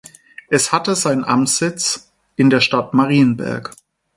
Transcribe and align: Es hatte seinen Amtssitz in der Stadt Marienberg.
Es 0.49 0.71
hatte 0.71 0.95
seinen 0.95 1.23
Amtssitz 1.23 2.11
in 2.35 2.49
der 2.49 2.59
Stadt 2.59 2.95
Marienberg. 2.95 3.75